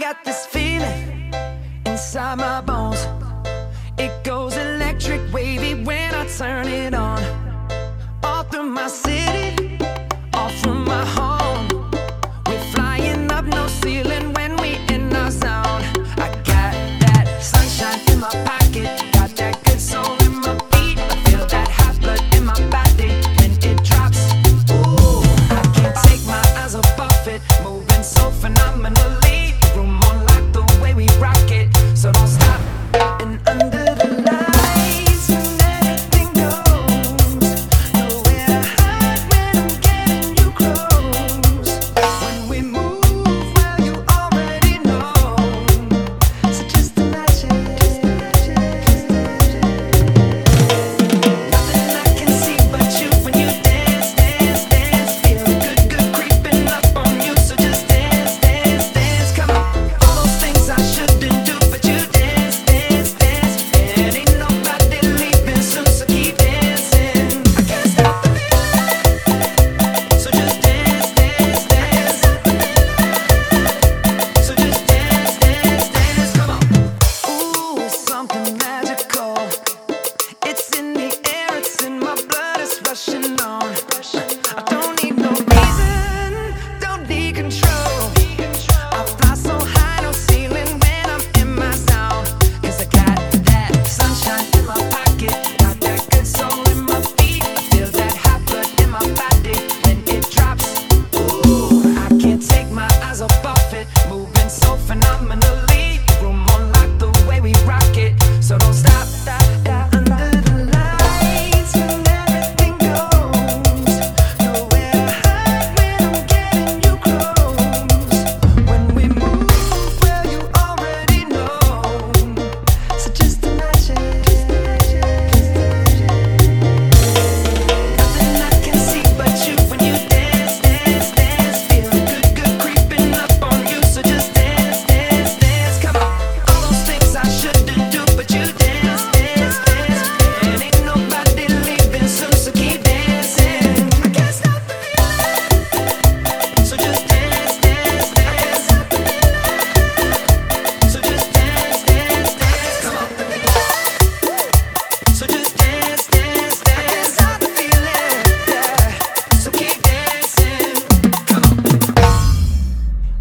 [0.00, 1.30] I got this feeling
[1.84, 3.06] inside my bones.
[3.98, 4.39] It goes.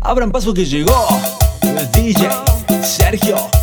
[0.10, 1.08] Abran paso que llegó
[1.62, 2.30] el DJ
[2.82, 3.59] Sergio.